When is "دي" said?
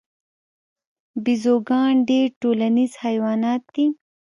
3.75-3.87